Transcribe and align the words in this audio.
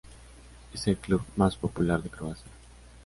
Es 0.73 0.87
el 0.87 0.97
club 0.97 1.21
más 1.35 1.55
popular 1.57 2.01
de 2.01 2.09
Croacia. 2.09 2.47